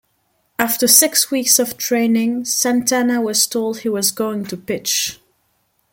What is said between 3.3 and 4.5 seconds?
told he was going